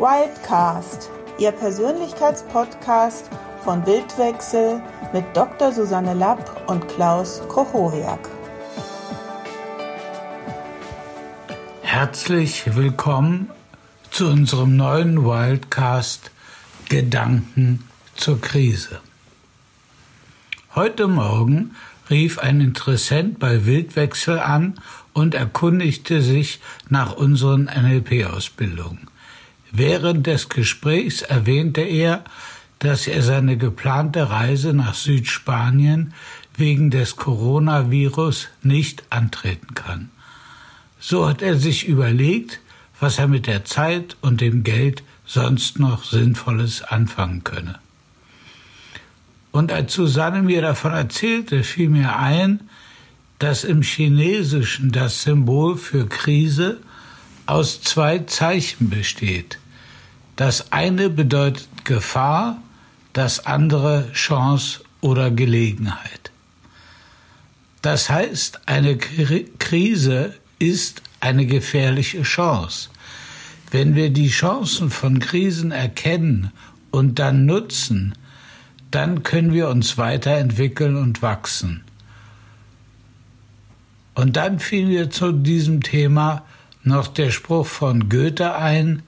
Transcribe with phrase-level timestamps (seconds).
[0.00, 3.28] Wildcast, Ihr Persönlichkeitspodcast
[3.62, 4.80] von Wildwechsel
[5.12, 5.72] mit Dr.
[5.72, 8.30] Susanne Lapp und Klaus Kochoriak.
[11.82, 13.50] Herzlich willkommen
[14.10, 16.30] zu unserem neuen Wildcast
[16.88, 17.84] Gedanken
[18.16, 19.02] zur Krise.
[20.74, 21.76] Heute Morgen
[22.08, 24.80] rief ein Interessent bei Wildwechsel an
[25.12, 29.10] und erkundigte sich nach unseren NLP-Ausbildungen.
[29.72, 32.24] Während des Gesprächs erwähnte er,
[32.80, 36.14] dass er seine geplante Reise nach Südspanien
[36.56, 40.10] wegen des Coronavirus nicht antreten kann.
[40.98, 42.60] So hat er sich überlegt,
[42.98, 47.78] was er mit der Zeit und dem Geld sonst noch Sinnvolles anfangen könne.
[49.52, 52.60] Und als Susanne mir davon erzählte, fiel mir ein,
[53.38, 56.80] dass im Chinesischen das Symbol für Krise
[57.46, 59.58] aus zwei Zeichen besteht.
[60.36, 62.62] Das eine bedeutet Gefahr,
[63.12, 66.30] das andere Chance oder Gelegenheit.
[67.82, 72.90] Das heißt, eine Krise ist eine gefährliche Chance.
[73.70, 76.52] Wenn wir die Chancen von Krisen erkennen
[76.90, 78.14] und dann nutzen,
[78.90, 81.84] dann können wir uns weiterentwickeln und wachsen.
[84.14, 86.44] Und dann fiel mir zu diesem Thema
[86.82, 89.02] noch der Spruch von Goethe ein,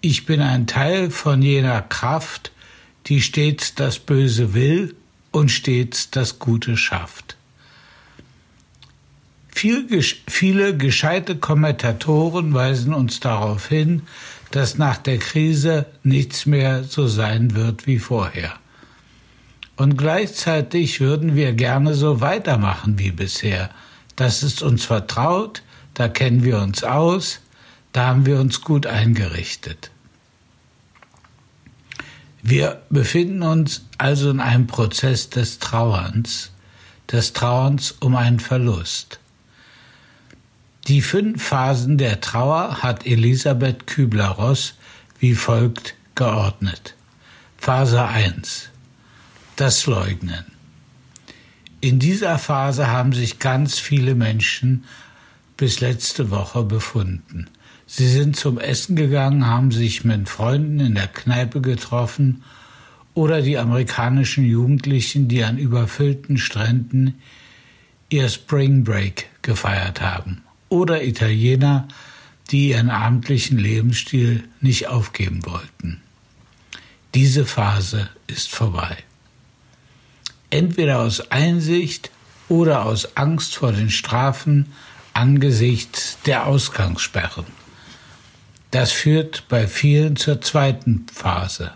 [0.00, 2.52] ich bin ein Teil von jener Kraft,
[3.06, 4.94] die stets das Böse will
[5.30, 7.36] und stets das Gute schafft.
[9.48, 9.86] Viel,
[10.28, 14.02] viele gescheite Kommentatoren weisen uns darauf hin,
[14.50, 18.52] dass nach der Krise nichts mehr so sein wird wie vorher.
[19.76, 23.70] Und gleichzeitig würden wir gerne so weitermachen wie bisher.
[24.14, 25.62] Das ist uns vertraut,
[25.96, 27.40] da kennen wir uns aus,
[27.92, 29.90] da haben wir uns gut eingerichtet.
[32.42, 36.52] Wir befinden uns also in einem Prozess des Trauerns,
[37.10, 39.20] des Trauerns um einen Verlust.
[40.86, 44.74] Die fünf Phasen der Trauer hat Elisabeth Kübler-Ross
[45.18, 46.94] wie folgt geordnet.
[47.56, 48.68] Phase 1.
[49.56, 50.44] Das Leugnen.
[51.80, 54.84] In dieser Phase haben sich ganz viele Menschen
[55.56, 57.48] bis letzte Woche befunden.
[57.86, 62.42] Sie sind zum Essen gegangen, haben sich mit Freunden in der Kneipe getroffen
[63.14, 67.14] oder die amerikanischen Jugendlichen, die an überfüllten Stränden
[68.10, 71.88] ihr Spring Break gefeiert haben oder Italiener,
[72.50, 76.02] die ihren abendlichen Lebensstil nicht aufgeben wollten.
[77.14, 78.98] Diese Phase ist vorbei.
[80.50, 82.10] Entweder aus Einsicht
[82.48, 84.66] oder aus Angst vor den Strafen
[85.16, 87.46] angesichts der Ausgangssperren.
[88.70, 91.72] Das führt bei vielen zur zweiten Phase.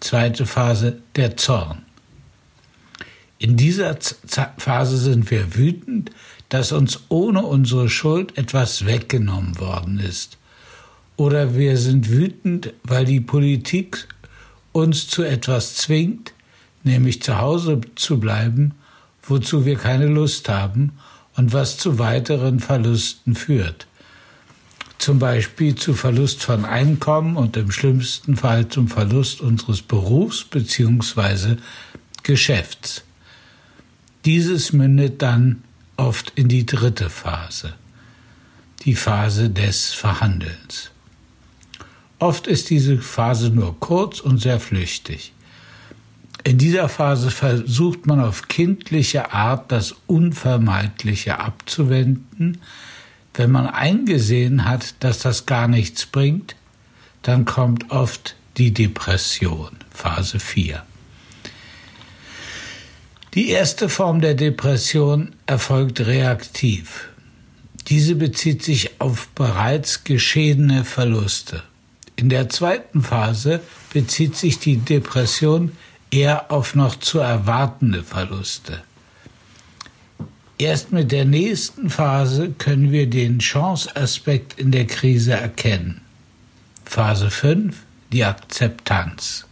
[0.00, 1.82] Zweite Phase, der Zorn.
[3.38, 3.96] In dieser
[4.58, 6.10] Phase sind wir wütend,
[6.50, 10.36] dass uns ohne unsere Schuld etwas weggenommen worden ist.
[11.16, 14.06] Oder wir sind wütend, weil die Politik
[14.72, 16.32] uns zu etwas zwingt,
[16.84, 18.74] nämlich zu Hause zu bleiben,
[19.22, 20.92] wozu wir keine Lust haben
[21.38, 23.86] und was zu weiteren Verlusten führt
[24.98, 31.56] zum Beispiel zu Verlust von Einkommen und im schlimmsten Fall zum Verlust unseres Berufs bzw.
[32.24, 33.04] Geschäfts.
[34.24, 35.62] Dieses mündet dann
[35.96, 37.74] oft in die dritte Phase,
[38.84, 40.90] die Phase des Verhandelns.
[42.18, 45.32] Oft ist diese Phase nur kurz und sehr flüchtig.
[46.44, 52.60] In dieser Phase versucht man auf kindliche Art das Unvermeidliche abzuwenden,
[53.34, 56.56] wenn man eingesehen hat, dass das gar nichts bringt,
[57.22, 60.82] dann kommt oft die Depression, Phase 4.
[63.34, 67.10] Die erste Form der Depression erfolgt reaktiv.
[67.86, 71.62] Diese bezieht sich auf bereits geschehene Verluste.
[72.16, 73.60] In der zweiten Phase
[73.92, 75.72] bezieht sich die Depression
[76.10, 78.82] eher auf noch zu erwartende Verluste.
[80.58, 86.00] Erst mit der nächsten Phase können wir den Chanceaspekt in der Krise erkennen.
[86.84, 87.76] Phase 5,
[88.10, 89.46] die Akzeptanz.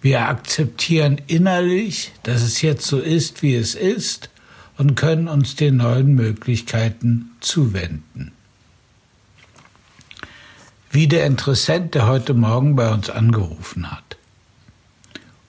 [0.00, 4.30] Wir akzeptieren innerlich, dass es jetzt so ist, wie es ist,
[4.78, 8.32] und können uns den neuen Möglichkeiten zuwenden.
[10.90, 14.16] Wie der Interessent, der heute Morgen bei uns angerufen hat.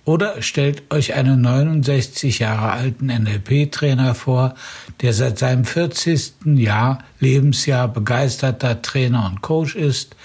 [0.06, 4.56] Oder stellt euch einen 69 Jahre alten NLP-Trainer vor,
[5.02, 6.34] der seit seinem 40.
[6.58, 10.18] Jahr, Lebensjahr begeisterter Trainer und Coach ist.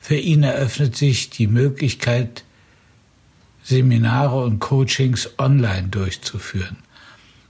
[0.00, 2.44] Für ihn eröffnet sich die Möglichkeit,
[3.62, 6.78] Seminare und Coachings online durchzuführen.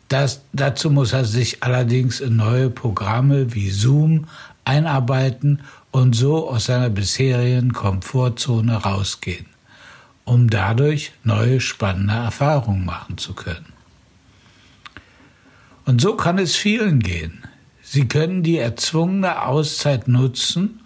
[0.09, 4.27] Das, dazu muss er sich allerdings in neue Programme wie Zoom
[4.65, 9.52] einarbeiten und so aus seiner bisherigen Komfortzone rausgehen
[10.25, 13.73] um dadurch neue spannende Erfahrungen machen zu können.
[15.85, 17.45] Und so kann es vielen gehen.
[17.83, 20.81] Sie können die erzwungene Auszeit nutzen,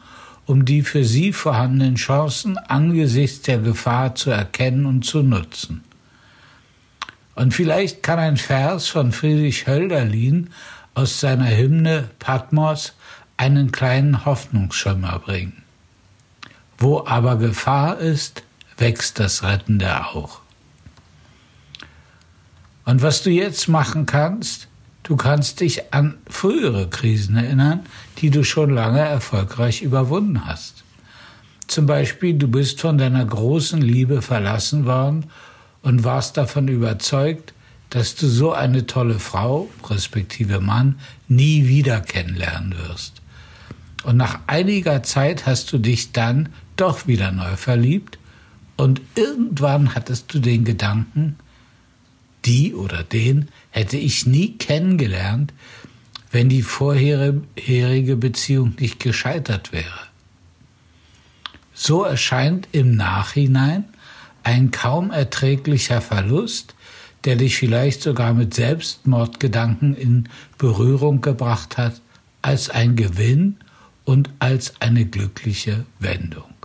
[0.46, 5.84] um die für sie vorhandenen Chancen angesichts der Gefahr zu erkennen und zu nutzen.
[7.34, 10.50] Und vielleicht kann ein Vers von Friedrich Hölderlin
[10.94, 12.94] aus seiner Hymne Patmos
[13.36, 15.62] einen kleinen Hoffnungsschimmer bringen.
[16.78, 18.42] Wo aber Gefahr ist,
[18.78, 20.40] wächst das Rettende auch.
[22.84, 24.68] Und was du jetzt machen kannst,
[25.02, 27.80] du kannst dich an frühere Krisen erinnern,
[28.18, 30.84] die du schon lange erfolgreich überwunden hast.
[31.66, 35.26] Zum Beispiel, du bist von deiner großen Liebe verlassen worden
[35.82, 37.54] und warst davon überzeugt,
[37.90, 43.22] dass du so eine tolle Frau, respektive Mann, nie wieder kennenlernen wirst.
[44.04, 48.18] Und nach einiger Zeit hast du dich dann doch wieder neu verliebt
[48.76, 51.36] und irgendwann hattest du den Gedanken,
[52.44, 55.52] die oder den hätte ich nie kennengelernt,
[56.30, 60.06] wenn die vorherige Beziehung nicht gescheitert wäre.
[61.72, 63.84] So erscheint im Nachhinein
[64.42, 66.74] ein kaum erträglicher Verlust,
[67.24, 70.28] der dich vielleicht sogar mit Selbstmordgedanken in
[70.58, 72.00] Berührung gebracht hat,
[72.42, 73.56] als ein Gewinn
[74.04, 76.55] und als eine glückliche Wendung.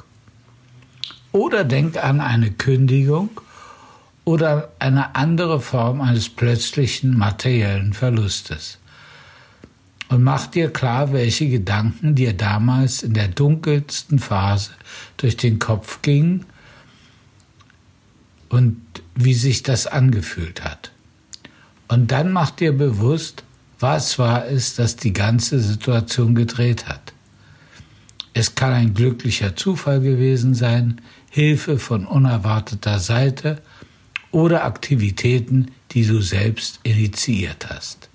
[1.32, 3.30] Oder denk an eine Kündigung
[4.26, 8.78] oder eine andere Form eines plötzlichen materiellen Verlustes.
[10.10, 14.72] Und mach dir klar, welche Gedanken dir damals in der dunkelsten Phase
[15.16, 16.46] durch den Kopf gingen
[18.50, 18.82] und
[19.16, 20.92] wie sich das angefühlt hat.
[21.88, 23.44] Und dann mach dir bewusst,
[23.80, 27.11] was war es, das die ganze Situation gedreht hat.
[28.34, 33.62] Es kann ein glücklicher Zufall gewesen sein, Hilfe von unerwarteter Seite
[34.32, 38.10] oder Aktivitäten, die du selbst initiiert hast.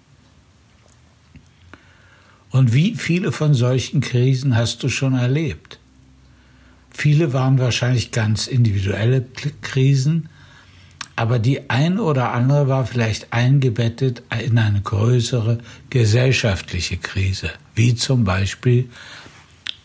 [2.50, 5.78] Und wie viele von solchen Krisen hast du schon erlebt?
[6.90, 9.26] Viele waren wahrscheinlich ganz individuelle
[9.60, 10.30] Krisen,
[11.14, 15.58] aber die eine oder andere war vielleicht eingebettet in eine größere
[15.90, 18.88] gesellschaftliche Krise, wie zum Beispiel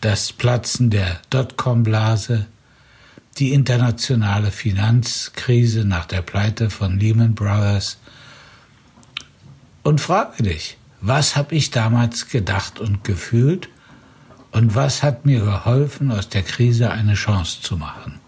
[0.01, 2.47] das Platzen der Dotcom-Blase,
[3.37, 7.97] die internationale Finanzkrise nach der Pleite von Lehman Brothers
[9.83, 13.69] und frage dich, was habe ich damals gedacht und gefühlt
[14.51, 18.19] und was hat mir geholfen, aus der Krise eine Chance zu machen?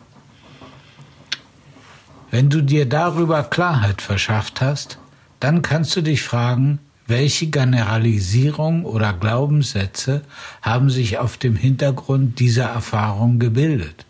[2.31, 4.97] Wenn du dir darüber Klarheit verschafft hast,
[5.39, 10.21] dann kannst du dich fragen, welche Generalisierung oder Glaubenssätze
[10.61, 14.05] haben sich auf dem Hintergrund dieser Erfahrung gebildet?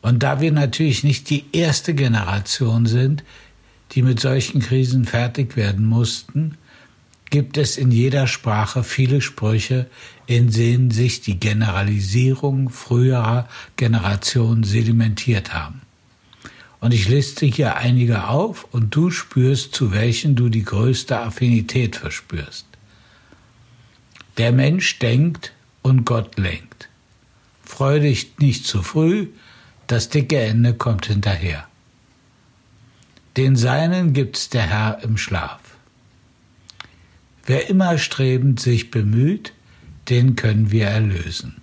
[0.00, 3.24] Und da wir natürlich nicht die erste Generation sind,
[3.92, 6.56] die mit solchen Krisen fertig werden mussten,
[7.30, 9.86] gibt es in jeder Sprache viele Sprüche,
[10.26, 15.80] in denen sich die Generalisierung früherer Generationen sedimentiert haben.
[16.82, 21.94] Und ich liste hier einige auf und du spürst, zu welchen du die größte Affinität
[21.94, 22.66] verspürst.
[24.36, 26.88] Der Mensch denkt und Gott lenkt.
[27.64, 29.28] Freu dich nicht zu früh,
[29.86, 31.68] das dicke Ende kommt hinterher.
[33.36, 35.60] Den Seinen gibt's der Herr im Schlaf.
[37.46, 39.52] Wer immer strebend sich bemüht,
[40.08, 41.58] den können wir erlösen.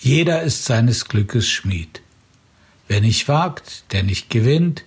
[0.00, 2.02] Jeder ist seines Glückes Schmied.
[2.90, 4.84] Wer nicht wagt, der nicht gewinnt,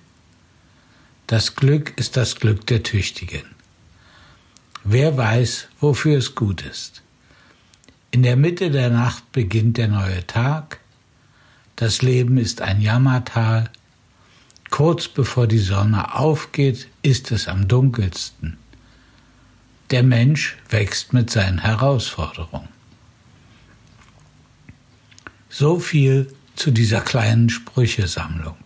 [1.26, 3.46] das Glück ist das Glück der Tüchtigen.
[4.84, 7.02] Wer weiß, wofür es gut ist.
[8.12, 10.82] In der Mitte der Nacht beginnt der neue Tag.
[11.78, 13.72] Das Leben ist ein Jammertal.
[14.70, 18.58] Kurz bevor die Sonne aufgeht, ist es am dunkelsten.
[19.92, 22.68] Der Mensch wächst mit seinen Herausforderungen.
[25.48, 28.58] So viel zu dieser kleinen Sprüchesammlung.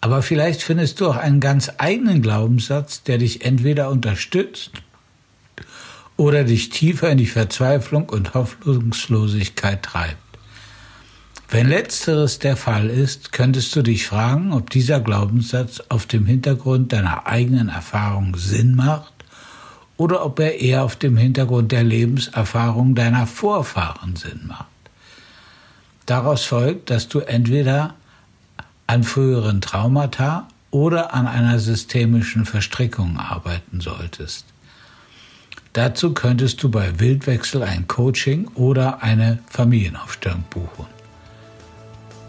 [0.00, 4.72] Aber vielleicht findest du auch einen ganz eigenen Glaubenssatz, der dich entweder unterstützt
[6.16, 10.18] oder dich tiefer in die Verzweiflung und Hoffnungslosigkeit treibt.
[11.48, 16.92] Wenn letzteres der Fall ist, könntest du dich fragen, ob dieser Glaubenssatz auf dem Hintergrund
[16.92, 19.14] deiner eigenen Erfahrung Sinn macht
[19.96, 24.73] oder ob er eher auf dem Hintergrund der Lebenserfahrung deiner Vorfahren Sinn macht.
[26.06, 27.94] Daraus folgt, dass du entweder
[28.86, 34.46] an früheren Traumata oder an einer systemischen Verstrickung arbeiten solltest.
[35.72, 40.86] Dazu könntest du bei Wildwechsel ein Coaching oder eine Familienaufstellung buchen.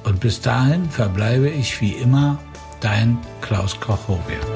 [0.04, 2.40] Und bis dahin verbleibe ich wie immer
[2.80, 4.55] dein Klaus Kochowia.